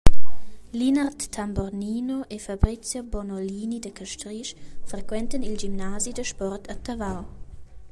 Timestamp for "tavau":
6.75-7.25